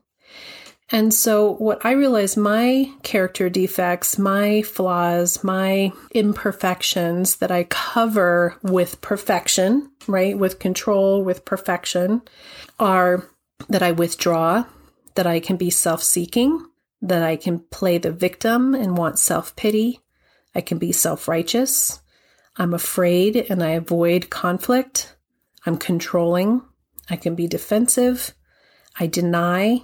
And 0.90 1.12
so, 1.12 1.54
what 1.54 1.84
I 1.84 1.92
realize 1.92 2.36
my 2.36 2.92
character 3.02 3.50
defects, 3.50 4.18
my 4.18 4.62
flaws, 4.62 5.42
my 5.42 5.92
imperfections 6.12 7.36
that 7.36 7.50
I 7.50 7.64
cover 7.64 8.56
with 8.62 9.00
perfection, 9.00 9.90
right, 10.06 10.38
with 10.38 10.60
control, 10.60 11.24
with 11.24 11.44
perfection, 11.44 12.22
are 12.78 13.28
that 13.68 13.82
I 13.82 13.90
withdraw, 13.92 14.64
that 15.16 15.26
I 15.26 15.40
can 15.40 15.56
be 15.56 15.70
self 15.70 16.04
seeking, 16.04 16.64
that 17.02 17.22
I 17.22 17.34
can 17.34 17.58
play 17.58 17.98
the 17.98 18.12
victim 18.12 18.72
and 18.72 18.96
want 18.96 19.18
self 19.18 19.56
pity, 19.56 20.00
I 20.54 20.60
can 20.60 20.78
be 20.78 20.92
self 20.92 21.26
righteous, 21.26 22.00
I'm 22.56 22.72
afraid 22.72 23.36
and 23.36 23.60
I 23.60 23.70
avoid 23.70 24.30
conflict, 24.30 25.16
I'm 25.66 25.78
controlling, 25.78 26.62
I 27.10 27.16
can 27.16 27.34
be 27.34 27.48
defensive, 27.48 28.34
I 29.00 29.08
deny, 29.08 29.82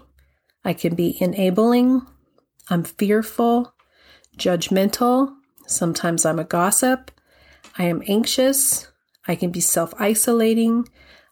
I 0.64 0.73
can 0.73 0.95
be 0.95 1.16
enabling. 1.21 2.07
I'm 2.71 2.85
fearful, 2.85 3.75
judgmental. 4.37 5.35
Sometimes 5.66 6.25
I'm 6.25 6.38
a 6.38 6.45
gossip. 6.45 7.11
I 7.78 7.85
am 7.85 8.02
anxious. 8.07 8.88
I 9.26 9.35
can 9.35 9.50
be 9.50 9.61
self 9.61 9.95
isolating. 9.99 10.88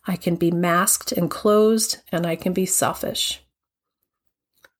I 0.06 0.16
can 0.16 0.36
be 0.36 0.50
masked 0.50 1.12
and 1.12 1.30
closed, 1.30 1.98
and 2.10 2.26
I 2.26 2.36
can 2.36 2.52
be 2.52 2.66
selfish. 2.66 3.42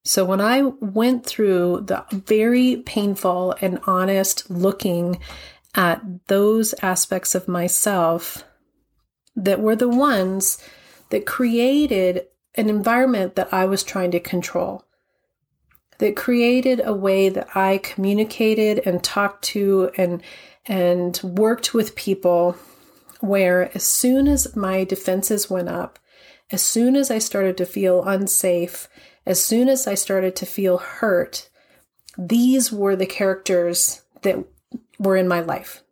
So, 0.03 0.25
when 0.25 0.41
I 0.41 0.63
went 0.63 1.25
through 1.25 1.81
the 1.85 2.05
very 2.11 2.77
painful 2.77 3.55
and 3.61 3.79
honest 3.85 4.49
looking 4.49 5.19
at 5.75 6.01
those 6.27 6.73
aspects 6.81 7.35
of 7.35 7.47
myself 7.47 8.43
that 9.35 9.61
were 9.61 9.75
the 9.75 9.89
ones 9.89 10.57
that 11.09 11.25
created 11.25 12.25
an 12.55 12.69
environment 12.69 13.35
that 13.35 13.53
I 13.53 13.65
was 13.65 13.83
trying 13.83 14.11
to 14.11 14.19
control 14.19 14.83
that 16.01 16.15
created 16.15 16.81
a 16.83 16.93
way 16.93 17.29
that 17.29 17.55
I 17.55 17.77
communicated 17.77 18.81
and 18.85 19.03
talked 19.03 19.43
to 19.45 19.91
and 19.97 20.21
and 20.65 21.19
worked 21.23 21.73
with 21.73 21.95
people 21.95 22.55
where 23.19 23.71
as 23.75 23.83
soon 23.83 24.27
as 24.27 24.55
my 24.55 24.83
defenses 24.83 25.49
went 25.49 25.69
up, 25.69 25.99
as 26.51 26.61
soon 26.61 26.95
as 26.95 27.09
I 27.09 27.19
started 27.19 27.55
to 27.57 27.65
feel 27.65 28.03
unsafe, 28.03 28.87
as 29.25 29.43
soon 29.43 29.69
as 29.69 29.87
I 29.87 29.93
started 29.95 30.35
to 30.37 30.45
feel 30.45 30.77
hurt, 30.77 31.49
these 32.17 32.71
were 32.71 32.95
the 32.95 33.05
characters 33.05 34.01
that 34.23 34.43
were 34.99 35.17
in 35.17 35.27
my 35.27 35.39
life. 35.39 35.83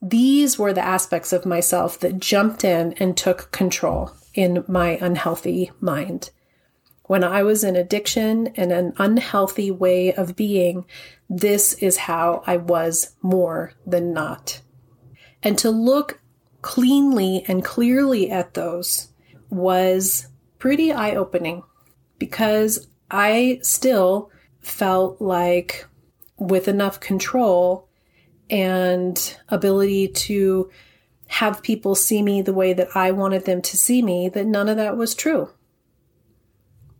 These 0.00 0.58
were 0.58 0.72
the 0.72 0.84
aspects 0.84 1.32
of 1.32 1.46
myself 1.46 1.98
that 2.00 2.20
jumped 2.20 2.62
in 2.62 2.92
and 2.94 3.16
took 3.16 3.50
control 3.52 4.12
in 4.34 4.64
my 4.68 4.98
unhealthy 5.00 5.70
mind. 5.80 6.30
When 7.04 7.22
I 7.22 7.42
was 7.42 7.64
in 7.64 7.76
addiction 7.76 8.48
and 8.56 8.72
an 8.72 8.94
unhealthy 8.98 9.70
way 9.70 10.12
of 10.12 10.36
being, 10.36 10.86
this 11.28 11.74
is 11.74 11.96
how 11.96 12.42
I 12.46 12.56
was 12.56 13.14
more 13.22 13.72
than 13.86 14.12
not. 14.12 14.60
And 15.42 15.58
to 15.58 15.70
look 15.70 16.20
cleanly 16.62 17.44
and 17.46 17.62
clearly 17.64 18.30
at 18.30 18.54
those 18.54 19.08
was 19.50 20.28
pretty 20.58 20.92
eye 20.92 21.14
opening 21.14 21.62
because 22.18 22.88
I 23.10 23.60
still 23.62 24.30
felt 24.60 25.20
like 25.20 25.86
with 26.38 26.68
enough 26.68 27.00
control 27.00 27.86
and 28.48 29.36
ability 29.48 30.08
to 30.08 30.70
have 31.28 31.62
people 31.62 31.94
see 31.94 32.22
me 32.22 32.42
the 32.42 32.52
way 32.52 32.72
that 32.72 32.88
I 32.94 33.10
wanted 33.10 33.44
them 33.44 33.62
to 33.62 33.76
see 33.76 34.02
me, 34.02 34.28
that 34.28 34.46
none 34.46 34.68
of 34.68 34.76
that 34.76 34.96
was 34.96 35.14
true. 35.14 35.50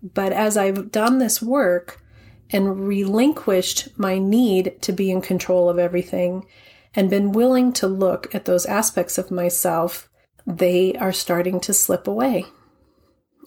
But 0.02 0.32
as 0.32 0.56
I've 0.56 0.90
done 0.90 1.18
this 1.18 1.40
work 1.40 2.02
and 2.50 2.86
relinquished 2.86 3.98
my 3.98 4.18
need 4.18 4.80
to 4.82 4.92
be 4.92 5.10
in 5.10 5.20
control 5.20 5.68
of 5.68 5.78
everything 5.78 6.46
and 6.94 7.10
been 7.10 7.32
willing 7.32 7.72
to 7.74 7.86
look 7.86 8.34
at 8.34 8.44
those 8.44 8.66
aspects 8.66 9.18
of 9.18 9.30
myself, 9.30 10.08
they 10.46 10.94
are 10.94 11.12
starting 11.12 11.58
to 11.60 11.72
slip 11.72 12.06
away. 12.06 12.44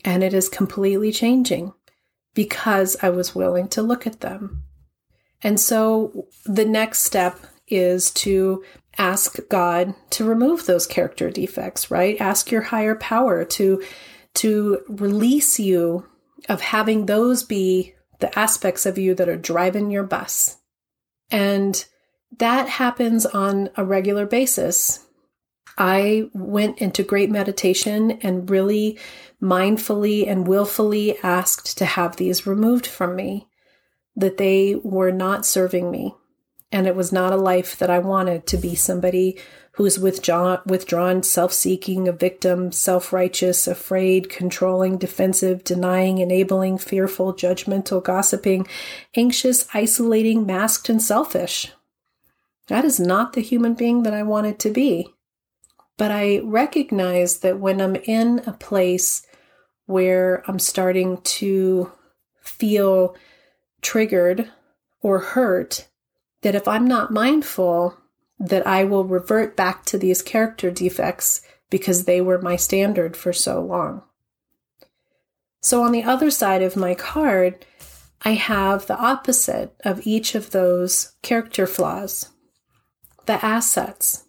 And 0.04 0.24
it 0.24 0.34
is 0.34 0.50
completely 0.50 1.12
changing 1.12 1.74
because 2.34 2.96
I 3.02 3.10
was 3.10 3.36
willing 3.36 3.68
to 3.70 3.82
look 3.82 4.06
at 4.08 4.22
them. 4.22 4.64
And 5.42 5.60
so 5.60 6.28
the 6.46 6.66
next 6.66 7.04
step 7.04 7.40
is 7.68 8.12
to 8.12 8.64
ask 8.98 9.38
God 9.50 9.94
to 10.12 10.26
remove 10.26 10.66
those 10.66 10.88
character 10.88 11.30
defects, 11.30 11.92
right? 11.92 12.20
Ask 12.20 12.52
your 12.52 12.64
higher 12.64 12.96
power 12.96 13.46
to 13.46 13.84
to 14.36 14.84
release 14.88 15.60
you 15.60 16.06
of 16.48 16.62
having 16.62 17.06
those 17.06 17.44
be 17.44 17.96
the 18.20 18.38
aspects 18.38 18.86
of 18.86 18.98
you 18.98 19.16
that 19.16 19.30
are 19.30 19.38
driving 19.38 19.90
your 19.90 20.04
bus. 20.04 20.58
And 21.32 21.84
that 22.38 22.70
happens 22.70 23.26
on 23.26 23.70
a 23.76 23.84
regular 23.84 24.26
basis. 24.26 25.06
I 25.78 26.30
went 26.34 26.80
into 26.80 27.04
great 27.04 27.30
meditation 27.30 28.20
and 28.22 28.50
really 28.50 29.00
mindfully 29.42 30.28
and 30.28 30.48
willfully 30.48 31.18
asked 31.20 31.78
to 31.78 31.86
have 31.86 32.16
these 32.16 32.48
removed 32.48 32.88
from 32.88 33.16
me, 33.16 33.48
that 34.16 34.38
they 34.38 34.76
were 34.76 35.12
not 35.12 35.46
serving 35.46 35.92
me. 35.92 36.16
And 36.72 36.86
it 36.86 36.96
was 36.96 37.12
not 37.12 37.32
a 37.32 37.38
life 37.38 37.78
that 37.78 37.90
I 37.90 38.00
wanted 38.00 38.46
to 38.48 38.58
be 38.58 38.76
somebody 38.76 39.40
who 39.74 39.86
is 39.86 40.00
withdrawn, 40.00 40.60
withdrawn 40.66 41.24
self 41.24 41.54
seeking, 41.54 42.08
a 42.08 42.12
victim, 42.12 42.72
self 42.72 43.14
righteous, 43.14 43.68
afraid, 43.68 44.30
controlling, 44.30 44.98
defensive, 44.98 45.64
denying, 45.64 46.18
enabling, 46.18 46.80
fearful, 46.80 47.34
judgmental, 47.34 48.04
gossiping, 48.04 48.68
anxious, 49.16 49.68
isolating, 49.74 50.46
masked, 50.46 50.90
and 50.90 51.02
selfish. 51.02 51.72
That 52.68 52.86
is 52.86 53.00
not 53.00 53.34
the 53.34 53.42
human 53.42 53.76
being 53.76 54.04
that 54.04 54.14
I 54.14 54.24
wanted 54.24 54.60
to 54.60 54.72
be. 54.72 55.14
But 55.96 56.12
I 56.12 56.40
recognize 56.40 57.40
that 57.40 57.60
when 57.60 57.80
I'm 57.80 57.96
in 57.96 58.42
a 58.46 58.54
place 58.54 59.26
where 59.86 60.44
I'm 60.48 60.60
starting 60.60 61.22
to 61.22 61.92
feel 62.42 63.16
triggered 63.82 64.50
or 65.02 65.20
hurt, 65.20 65.88
that 66.42 66.56
if 66.56 66.68
I'm 66.68 66.88
not 66.88 67.12
mindful, 67.12 67.98
that 68.40 68.66
I 68.68 68.84
will 68.84 69.04
revert 69.04 69.56
back 69.56 69.86
to 69.86 69.98
these 69.98 70.22
character 70.22 70.70
defects 70.70 71.42
because 71.70 72.06
they 72.06 72.22
were 72.22 72.42
my 72.42 72.56
standard 72.56 73.18
for 73.18 73.34
so 73.34 73.62
long. 73.62 74.04
So 75.62 75.84
on 75.84 75.92
the 75.92 76.04
other 76.04 76.30
side 76.30 76.62
of 76.62 76.76
my 76.76 76.94
card, 76.94 77.66
I 78.22 78.32
have 78.32 78.88
the 78.88 78.98
opposite 78.98 79.76
of 79.84 80.06
each 80.06 80.36
of 80.36 80.52
those 80.52 81.14
character 81.22 81.68
flaws 81.68 82.30
the 83.26 83.44
assets, 83.46 84.24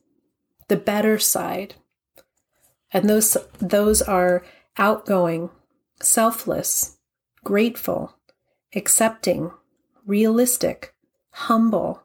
the 0.67 0.77
better 0.77 1.19
side. 1.21 1.77
And 2.93 3.09
those, 3.09 3.37
those 3.61 4.03
are 4.03 4.45
outgoing, 4.77 5.51
selfless, 6.03 6.99
grateful, 7.45 8.17
accepting, 8.75 9.53
realistic, 10.05 10.95
humble, 11.31 12.03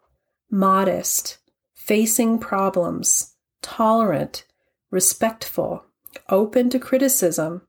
modest, 0.49 1.37
facing 1.73 2.39
problems, 2.39 3.35
tolerant, 3.61 4.45
respectful, 4.91 5.85
open 6.29 6.69
to 6.69 6.79
criticism, 6.79 7.61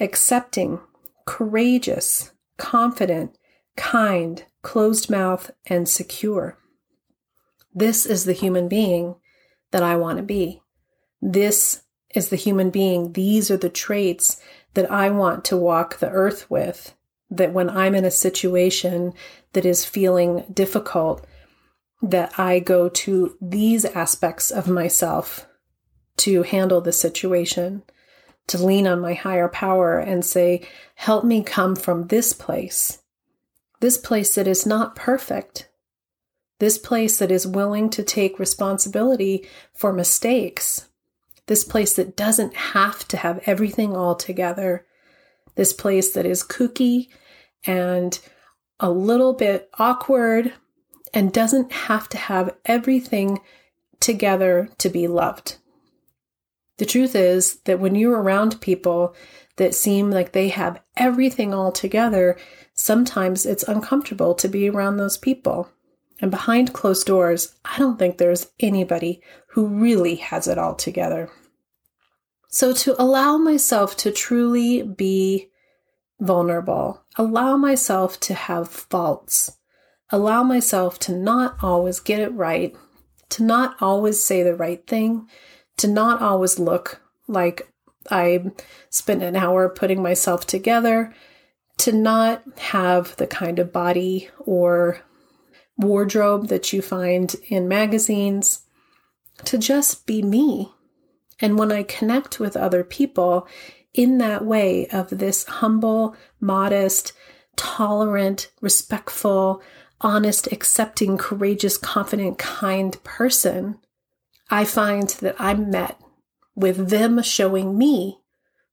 accepting, 0.00 0.80
courageous, 1.26 2.32
confident, 2.56 3.36
kind, 3.76 4.44
closed 4.62 5.10
mouth, 5.10 5.50
and 5.66 5.88
secure. 5.88 6.58
This 7.74 8.06
is 8.06 8.24
the 8.24 8.32
human 8.32 8.68
being 8.68 9.16
that 9.70 9.82
I 9.82 9.96
want 9.96 10.18
to 10.18 10.22
be. 10.22 10.62
This 11.20 11.82
is 12.14 12.28
the 12.28 12.36
human 12.36 12.70
being. 12.70 13.12
These 13.14 13.50
are 13.50 13.56
the 13.56 13.70
traits 13.70 14.40
that 14.74 14.90
I 14.90 15.10
want 15.10 15.44
to 15.46 15.56
walk 15.56 15.98
the 15.98 16.10
earth 16.10 16.50
with. 16.50 16.94
That 17.30 17.52
when 17.52 17.70
I'm 17.70 17.94
in 17.94 18.04
a 18.04 18.10
situation 18.10 19.14
that 19.52 19.64
is 19.64 19.84
feeling 19.84 20.44
difficult, 20.52 21.26
that 22.02 22.38
I 22.38 22.58
go 22.58 22.88
to 22.88 23.36
these 23.40 23.84
aspects 23.84 24.50
of 24.50 24.68
myself 24.68 25.46
to 26.18 26.42
handle 26.42 26.80
the 26.80 26.92
situation, 26.92 27.82
to 28.48 28.64
lean 28.64 28.86
on 28.86 29.00
my 29.00 29.14
higher 29.14 29.48
power 29.48 29.98
and 29.98 30.24
say, 30.24 30.66
Help 30.96 31.24
me 31.24 31.42
come 31.42 31.76
from 31.76 32.08
this 32.08 32.32
place, 32.32 33.00
this 33.80 33.96
place 33.96 34.34
that 34.34 34.48
is 34.48 34.66
not 34.66 34.96
perfect, 34.96 35.68
this 36.58 36.78
place 36.78 37.18
that 37.18 37.30
is 37.30 37.46
willing 37.46 37.90
to 37.90 38.02
take 38.02 38.38
responsibility 38.38 39.46
for 39.74 39.92
mistakes, 39.92 40.88
this 41.46 41.64
place 41.64 41.94
that 41.94 42.16
doesn't 42.16 42.54
have 42.54 43.06
to 43.08 43.16
have 43.16 43.40
everything 43.46 43.96
all 43.96 44.14
together, 44.14 44.86
this 45.54 45.72
place 45.72 46.12
that 46.12 46.26
is 46.26 46.42
kooky 46.42 47.08
and 47.64 48.20
a 48.82 48.90
little 48.90 49.32
bit 49.32 49.70
awkward 49.78 50.52
and 51.14 51.32
doesn't 51.32 51.72
have 51.72 52.08
to 52.10 52.18
have 52.18 52.54
everything 52.66 53.40
together 54.00 54.68
to 54.78 54.90
be 54.90 55.06
loved. 55.06 55.56
The 56.78 56.84
truth 56.84 57.14
is 57.14 57.60
that 57.60 57.78
when 57.78 57.94
you're 57.94 58.20
around 58.20 58.60
people 58.60 59.14
that 59.56 59.74
seem 59.74 60.10
like 60.10 60.32
they 60.32 60.48
have 60.48 60.82
everything 60.96 61.54
all 61.54 61.70
together, 61.70 62.36
sometimes 62.74 63.46
it's 63.46 63.62
uncomfortable 63.62 64.34
to 64.34 64.48
be 64.48 64.68
around 64.68 64.96
those 64.96 65.16
people. 65.16 65.70
And 66.20 66.30
behind 66.30 66.72
closed 66.72 67.06
doors, 67.06 67.54
I 67.64 67.78
don't 67.78 67.98
think 67.98 68.18
there's 68.18 68.50
anybody 68.58 69.22
who 69.48 69.66
really 69.66 70.16
has 70.16 70.48
it 70.48 70.58
all 70.58 70.74
together. 70.74 71.30
So, 72.48 72.72
to 72.74 73.00
allow 73.00 73.38
myself 73.38 73.96
to 73.98 74.10
truly 74.10 74.82
be 74.82 75.51
vulnerable, 76.20 77.02
allow 77.16 77.56
myself 77.56 78.20
to 78.20 78.34
have 78.34 78.68
faults, 78.68 79.58
allow 80.10 80.42
myself 80.42 80.98
to 81.00 81.12
not 81.12 81.56
always 81.62 82.00
get 82.00 82.20
it 82.20 82.32
right, 82.32 82.74
to 83.30 83.42
not 83.42 83.76
always 83.80 84.22
say 84.22 84.42
the 84.42 84.54
right 84.54 84.86
thing, 84.86 85.28
to 85.78 85.88
not 85.88 86.20
always 86.20 86.58
look 86.58 87.00
like 87.26 87.68
I 88.10 88.50
spent 88.90 89.22
an 89.22 89.36
hour 89.36 89.68
putting 89.68 90.02
myself 90.02 90.46
together, 90.46 91.14
to 91.78 91.92
not 91.92 92.42
have 92.58 93.16
the 93.16 93.26
kind 93.26 93.58
of 93.58 93.72
body 93.72 94.28
or 94.38 95.00
wardrobe 95.76 96.48
that 96.48 96.72
you 96.72 96.82
find 96.82 97.34
in 97.48 97.66
magazines, 97.68 98.64
to 99.44 99.58
just 99.58 100.06
be 100.06 100.22
me. 100.22 100.72
And 101.40 101.58
when 101.58 101.72
I 101.72 101.82
connect 101.82 102.38
with 102.38 102.56
other 102.56 102.84
people 102.84 103.48
in 103.94 104.18
that 104.18 104.44
way 104.44 104.86
of 104.88 105.10
this 105.10 105.44
humble, 105.44 106.16
modest, 106.40 107.12
tolerant, 107.56 108.50
respectful, 108.60 109.62
honest, 110.00 110.50
accepting, 110.50 111.16
courageous, 111.16 111.76
confident, 111.76 112.38
kind 112.38 113.02
person, 113.04 113.78
I 114.50 114.64
find 114.64 115.08
that 115.20 115.36
I'm 115.38 115.70
met 115.70 116.00
with 116.54 116.90
them 116.90 117.22
showing 117.22 117.78
me 117.78 118.20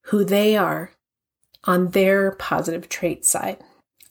who 0.04 0.24
they 0.24 0.58
are 0.58 0.92
on 1.64 1.90
their 1.92 2.32
positive 2.32 2.90
trait 2.90 3.26
side. 3.26 3.58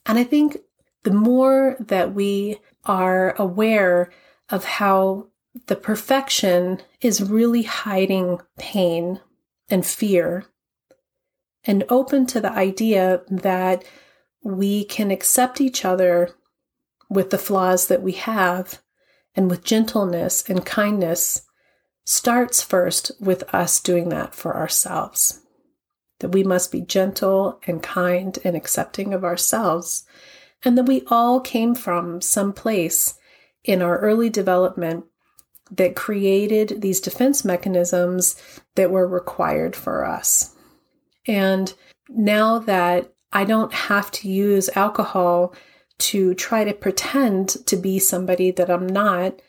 And 0.05 0.17
I 0.17 0.23
think 0.23 0.57
the 1.03 1.11
more 1.11 1.75
that 1.79 2.13
we 2.13 2.59
are 2.85 3.35
aware 3.37 4.11
of 4.49 4.63
how 4.63 5.27
the 5.67 5.75
perfection 5.75 6.79
is 7.01 7.21
really 7.21 7.63
hiding 7.63 8.39
pain 8.57 9.19
and 9.69 9.85
fear, 9.85 10.45
and 11.69 11.83
open 11.89 12.25
to 12.25 12.41
the 12.41 12.51
idea 12.51 13.21
that 13.29 13.83
we 14.43 14.83
can 14.85 15.11
accept 15.11 15.61
each 15.61 15.85
other 15.85 16.31
with 17.11 17.29
the 17.29 17.37
flaws 17.37 17.89
that 17.89 18.01
we 18.01 18.13
have 18.13 18.81
and 19.35 19.51
with 19.51 19.63
gentleness 19.63 20.43
and 20.49 20.65
kindness 20.65 21.43
starts 22.05 22.63
first 22.63 23.11
with 23.21 23.43
us 23.53 23.79
doing 23.79 24.09
that 24.09 24.33
for 24.33 24.57
ourselves. 24.57 25.41
That 26.21 26.29
we 26.31 26.43
must 26.43 26.71
be 26.71 26.81
gentle 26.81 27.59
and 27.67 27.83
kind 27.83 28.35
and 28.43 28.55
accepting 28.55 29.13
of 29.13 29.23
ourselves, 29.23 30.05
and 30.65 30.75
that 30.75 30.87
we 30.87 31.03
all 31.05 31.39
came 31.39 31.75
from 31.75 32.19
some 32.19 32.51
place 32.51 33.13
in 33.63 33.83
our 33.83 33.99
early 33.99 34.31
development 34.31 35.05
that 35.69 35.95
created 35.95 36.81
these 36.81 36.99
defense 36.99 37.45
mechanisms 37.45 38.35
that 38.73 38.89
were 38.89 39.07
required 39.07 39.75
for 39.75 40.03
us. 40.03 40.55
And 41.29 41.71
now 42.09 42.57
that 42.57 43.13
I 43.31 43.45
don't 43.45 43.71
have 43.71 44.09
to 44.13 44.27
use 44.27 44.67
alcohol 44.75 45.53
to 45.99 46.33
try 46.33 46.63
to 46.63 46.73
pretend 46.73 47.49
to 47.67 47.77
be 47.77 47.99
somebody 47.99 48.49
that 48.49 48.67
I'm 48.71 48.87
not, 48.87 49.39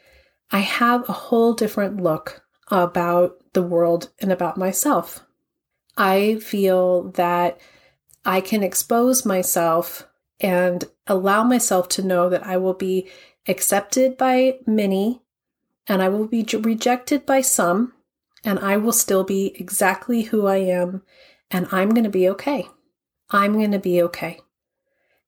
I 0.51 0.59
have 0.59 1.09
a 1.09 1.15
whole 1.15 1.55
different 1.55 2.03
look 2.03 2.43
about 2.71 3.39
the 3.55 3.63
world 3.63 4.11
and 4.19 4.31
about 4.31 4.59
myself. 4.59 5.25
I 5.97 6.39
feel 6.41 7.13
that 7.13 7.59
I 8.27 8.43
can 8.43 8.63
expose 8.63 9.25
myself 9.25 10.07
and 10.39 10.85
allow 11.07 11.45
myself 11.45 11.89
to 11.91 12.03
know 12.03 12.29
that 12.29 12.47
I 12.47 12.59
will 12.59 12.75
be 12.75 13.09
accepted 13.49 14.19
by 14.19 14.59
many 14.67 15.23
and 15.89 16.03
I 16.03 16.11
will 16.11 16.27
be 16.27 16.47
rejected 16.63 17.25
by 17.25 17.41
some, 17.41 17.95
and 18.45 18.59
I 18.59 18.77
will 18.77 18.93
still 18.93 19.25
be 19.25 19.55
exactly 19.59 20.23
who 20.23 20.47
I 20.47 20.57
am, 20.59 21.03
and 21.51 21.67
I'm 21.73 21.91
going 21.91 22.05
to 22.05 22.11
be 22.11 22.29
okay. 22.31 22.69
I'm 23.31 23.55
going 23.55 23.73
to 23.73 23.79
be 23.79 24.03
okay. 24.03 24.41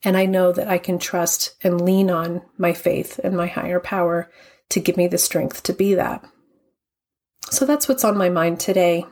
And 0.04 0.16
I 0.16 0.26
know 0.26 0.52
that 0.52 0.68
I 0.68 0.78
can 0.78 0.98
trust 0.98 1.54
and 1.62 1.80
lean 1.80 2.10
on 2.10 2.42
my 2.58 2.72
faith 2.72 3.20
and 3.22 3.36
my 3.36 3.46
higher 3.46 3.80
power 3.80 4.30
to 4.70 4.80
give 4.80 4.96
me 4.96 5.06
the 5.06 5.18
strength 5.18 5.62
to 5.64 5.72
be 5.72 5.94
that. 5.94 6.24
So 7.50 7.64
that's 7.64 7.88
what's 7.88 8.04
on 8.04 8.16
my 8.16 8.28
mind 8.28 8.58
today. 8.58 9.04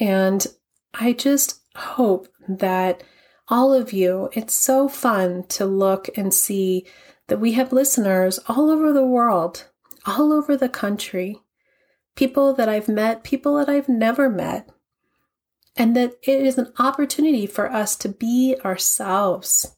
And 0.00 0.46
I 0.94 1.12
just 1.12 1.60
hope 1.76 2.28
that 2.48 3.02
all 3.48 3.72
of 3.72 3.92
you, 3.92 4.30
it's 4.32 4.54
so 4.54 4.88
fun 4.88 5.44
to 5.48 5.64
look 5.64 6.08
and 6.16 6.32
see 6.32 6.86
that 7.28 7.40
we 7.40 7.52
have 7.52 7.72
listeners 7.72 8.38
all 8.48 8.70
over 8.70 8.92
the 8.92 9.06
world, 9.06 9.68
all 10.06 10.32
over 10.32 10.56
the 10.56 10.68
country, 10.68 11.40
people 12.16 12.54
that 12.54 12.68
I've 12.68 12.88
met, 12.88 13.22
people 13.22 13.56
that 13.56 13.68
I've 13.68 13.88
never 13.88 14.28
met. 14.28 14.68
And 15.78 15.96
that 15.96 16.14
it 16.22 16.44
is 16.44 16.58
an 16.58 16.72
opportunity 16.78 17.46
for 17.46 17.72
us 17.72 17.96
to 17.96 18.08
be 18.08 18.56
ourselves, 18.64 19.76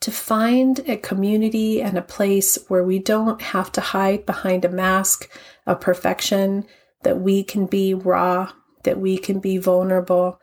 to 0.00 0.12
find 0.12 0.78
a 0.88 0.96
community 0.96 1.82
and 1.82 1.98
a 1.98 2.02
place 2.02 2.58
where 2.68 2.84
we 2.84 3.00
don't 3.00 3.42
have 3.42 3.70
to 3.72 3.80
hide 3.80 4.24
behind 4.24 4.64
a 4.64 4.70
mask 4.70 5.28
of 5.66 5.80
perfection, 5.80 6.64
that 7.02 7.20
we 7.20 7.42
can 7.42 7.66
be 7.66 7.92
raw, 7.92 8.52
that 8.84 9.00
we 9.00 9.18
can 9.18 9.40
be 9.40 9.58
vulnerable, 9.58 10.40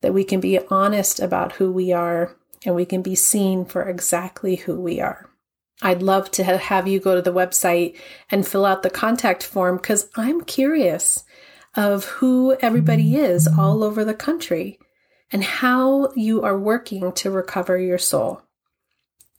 that 0.00 0.14
we 0.14 0.22
can 0.22 0.40
be 0.40 0.60
honest 0.70 1.18
about 1.18 1.52
who 1.52 1.72
we 1.72 1.92
are, 1.92 2.36
and 2.64 2.74
we 2.74 2.84
can 2.84 3.02
be 3.02 3.16
seen 3.16 3.64
for 3.64 3.82
exactly 3.82 4.56
who 4.56 4.80
we 4.80 5.00
are. 5.00 5.28
I'd 5.82 6.02
love 6.02 6.30
to 6.32 6.44
have 6.44 6.88
you 6.88 7.00
go 7.00 7.14
to 7.14 7.22
the 7.22 7.32
website 7.32 7.98
and 8.30 8.46
fill 8.46 8.64
out 8.64 8.82
the 8.82 8.90
contact 8.90 9.42
form 9.42 9.76
because 9.76 10.08
I'm 10.16 10.42
curious 10.42 11.24
of 11.76 12.04
who 12.04 12.56
everybody 12.60 13.12
mm-hmm. 13.12 13.24
is 13.24 13.46
all 13.46 13.84
over 13.84 14.04
the 14.04 14.14
country 14.14 14.78
and 15.30 15.44
how 15.44 16.10
you 16.14 16.42
are 16.42 16.58
working 16.58 17.12
to 17.12 17.30
recover 17.30 17.78
your 17.78 17.98
soul. 17.98 18.42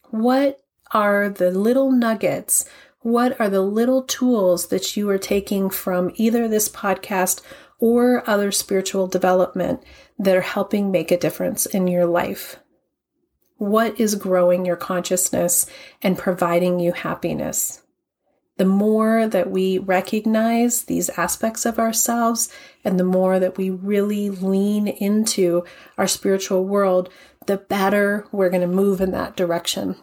What 0.10 0.60
are 0.92 1.30
the 1.30 1.52
little 1.52 1.92
nuggets? 1.92 2.66
What 3.00 3.40
are 3.40 3.50
the 3.50 3.62
little 3.62 4.04
tools 4.04 4.68
that 4.68 4.96
you 4.96 5.10
are 5.10 5.18
taking 5.18 5.70
from 5.70 6.12
either 6.16 6.48
this 6.48 6.70
podcast 6.70 7.42
or 7.80 8.28
other 8.30 8.52
spiritual 8.52 9.08
development 9.08 9.84
that 10.20 10.36
are 10.36 10.42
helping 10.42 10.92
make 10.92 11.12
a 11.12 11.18
difference 11.18 11.66
in 11.66 11.88
your 11.88 12.06
life? 12.06 12.60
What 13.58 14.00
is 14.00 14.16
growing 14.16 14.66
your 14.66 14.76
consciousness 14.76 15.66
and 16.02 16.18
providing 16.18 16.80
you 16.80 16.92
happiness? 16.92 17.82
The 18.58 18.66
more 18.66 19.28
that 19.28 19.52
we 19.52 19.78
recognize 19.78 20.84
these 20.84 21.10
aspects 21.12 21.66
of 21.66 21.78
ourselves 21.78 22.50
and 22.84 23.00
the 23.00 23.04
more 23.04 23.40
that 23.40 23.58
we 23.58 23.70
really 23.70 24.32
lean 24.32 24.88
into 24.88 25.64
our 25.98 26.08
spiritual 26.08 26.66
world, 26.66 27.10
the 27.46 27.58
better 27.58 28.28
we're 28.32 28.50
going 28.50 28.62
to 28.62 28.68
move 28.68 29.00
in 29.00 29.12
that 29.12 29.36
direction. 29.36 29.96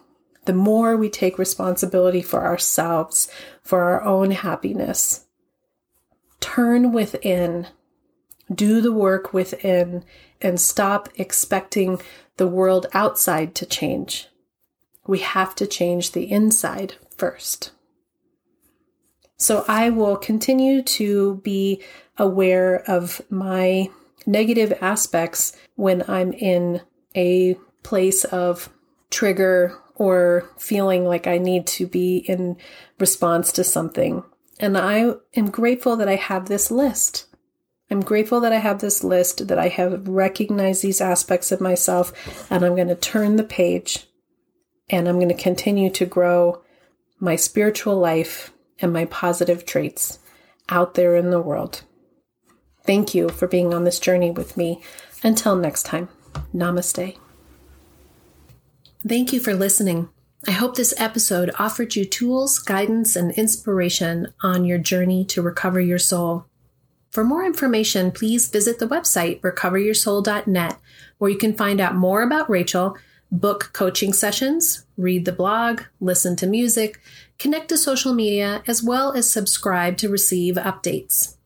The 0.44 0.52
more 0.52 0.96
we 0.96 1.08
take 1.08 1.38
responsibility 1.38 2.22
for 2.22 2.44
ourselves, 2.44 3.28
for 3.62 3.82
our 3.82 4.02
own 4.02 4.30
happiness. 4.30 5.26
Turn 6.38 6.92
within, 6.92 7.66
do 8.54 8.80
the 8.80 8.92
work 8.92 9.32
within, 9.32 10.04
and 10.40 10.60
stop 10.60 11.08
expecting 11.16 12.00
the 12.36 12.46
world 12.46 12.86
outside 12.92 13.54
to 13.56 13.66
change. 13.66 14.28
We 15.06 15.20
have 15.20 15.54
to 15.56 15.66
change 15.66 16.12
the 16.12 16.30
inside 16.30 16.94
first. 17.16 17.72
So 19.36 19.64
I 19.68 19.90
will 19.90 20.16
continue 20.16 20.82
to 20.82 21.36
be 21.42 21.82
aware 22.16 22.88
of 22.88 23.20
my 23.30 23.90
negative 24.26 24.72
aspects 24.80 25.56
when 25.74 26.04
I'm 26.08 26.32
in 26.32 26.80
a 27.16 27.54
place 27.82 28.24
of 28.24 28.70
trigger 29.10 29.78
or 29.96 30.50
feeling 30.58 31.04
like 31.04 31.26
I 31.26 31.38
need 31.38 31.66
to 31.68 31.86
be 31.86 32.18
in 32.18 32.56
response 32.98 33.52
to 33.52 33.64
something. 33.64 34.24
And 34.58 34.78
I 34.78 35.12
am 35.34 35.50
grateful 35.50 35.96
that 35.96 36.08
I 36.08 36.16
have 36.16 36.46
this 36.46 36.70
list. 36.70 37.26
I'm 37.90 38.00
grateful 38.00 38.40
that 38.40 38.52
I 38.52 38.58
have 38.58 38.80
this 38.80 39.04
list, 39.04 39.48
that 39.48 39.58
I 39.58 39.68
have 39.68 40.08
recognized 40.08 40.82
these 40.82 41.00
aspects 41.00 41.52
of 41.52 41.60
myself, 41.60 42.12
and 42.50 42.64
I'm 42.64 42.74
going 42.74 42.88
to 42.88 42.94
turn 42.94 43.36
the 43.36 43.44
page 43.44 44.06
and 44.88 45.08
I'm 45.08 45.16
going 45.16 45.28
to 45.28 45.34
continue 45.34 45.90
to 45.90 46.06
grow 46.06 46.62
my 47.20 47.36
spiritual 47.36 47.98
life 47.98 48.53
and 48.80 48.92
my 48.92 49.04
positive 49.06 49.64
traits 49.64 50.18
out 50.68 50.94
there 50.94 51.16
in 51.16 51.30
the 51.30 51.40
world. 51.40 51.82
Thank 52.84 53.14
you 53.14 53.28
for 53.28 53.46
being 53.46 53.72
on 53.72 53.84
this 53.84 53.98
journey 53.98 54.30
with 54.30 54.56
me. 54.56 54.82
Until 55.22 55.56
next 55.56 55.84
time, 55.84 56.08
namaste. 56.54 57.16
Thank 59.06 59.32
you 59.32 59.40
for 59.40 59.54
listening. 59.54 60.08
I 60.46 60.50
hope 60.50 60.76
this 60.76 60.94
episode 60.98 61.50
offered 61.58 61.96
you 61.96 62.04
tools, 62.04 62.58
guidance, 62.58 63.16
and 63.16 63.32
inspiration 63.32 64.34
on 64.42 64.66
your 64.66 64.78
journey 64.78 65.24
to 65.26 65.40
recover 65.40 65.80
your 65.80 65.98
soul. 65.98 66.46
For 67.10 67.24
more 67.24 67.44
information, 67.44 68.10
please 68.10 68.48
visit 68.48 68.78
the 68.78 68.88
website 68.88 69.40
recoveryoursoul.net, 69.40 70.78
where 71.18 71.30
you 71.30 71.38
can 71.38 71.56
find 71.56 71.80
out 71.80 71.94
more 71.94 72.22
about 72.22 72.50
Rachel, 72.50 72.96
book 73.40 73.70
coaching 73.72 74.12
sessions, 74.12 74.86
read 74.96 75.24
the 75.24 75.32
blog, 75.32 75.82
listen 76.00 76.36
to 76.36 76.46
music, 76.46 77.00
connect 77.38 77.68
to 77.68 77.76
social 77.76 78.14
media, 78.14 78.62
as 78.66 78.82
well 78.82 79.12
as 79.12 79.30
subscribe 79.30 79.96
to 79.98 80.08
receive 80.08 80.54
updates. 80.54 81.36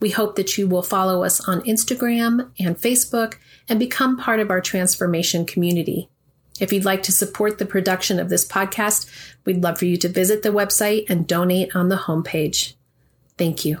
We 0.00 0.10
hope 0.10 0.36
that 0.36 0.58
you 0.58 0.68
will 0.68 0.82
follow 0.82 1.24
us 1.24 1.40
on 1.48 1.62
Instagram 1.62 2.50
and 2.58 2.76
Facebook 2.76 3.36
and 3.68 3.78
become 3.78 4.18
part 4.18 4.40
of 4.40 4.50
our 4.50 4.60
transformation 4.60 5.46
community. 5.46 6.10
If 6.60 6.72
you'd 6.72 6.84
like 6.84 7.02
to 7.04 7.12
support 7.12 7.58
the 7.58 7.66
production 7.66 8.20
of 8.20 8.28
this 8.28 8.46
podcast, 8.46 9.10
we'd 9.44 9.62
love 9.62 9.78
for 9.78 9.86
you 9.86 9.96
to 9.96 10.08
visit 10.08 10.42
the 10.42 10.50
website 10.50 11.06
and 11.08 11.26
donate 11.26 11.74
on 11.74 11.88
the 11.88 11.96
homepage. 11.96 12.74
Thank 13.38 13.64
you. 13.64 13.80